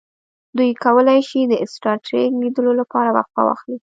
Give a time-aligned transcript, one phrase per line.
[0.57, 3.77] دوی کولی شي د سټار ټریک لیدلو لپاره وقفه واخلي